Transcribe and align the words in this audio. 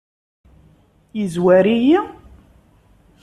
Yezwar-iyi? 1.17 1.99